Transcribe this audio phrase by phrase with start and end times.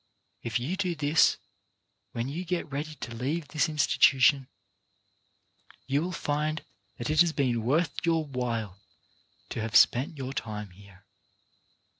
[0.41, 1.37] If you do this,
[2.13, 4.47] when you get ready to leave this institution,
[5.85, 6.63] you will find
[6.97, 8.79] that it has been worth your while
[9.49, 11.05] to have spent your time here.